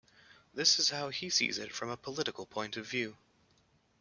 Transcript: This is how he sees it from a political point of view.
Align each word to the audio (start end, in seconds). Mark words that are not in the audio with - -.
This 0.55 0.79
is 0.79 0.89
how 0.89 1.09
he 1.09 1.29
sees 1.29 1.59
it 1.59 1.71
from 1.71 1.91
a 1.91 1.95
political 1.95 2.47
point 2.47 2.75
of 2.75 2.87
view. 2.87 3.17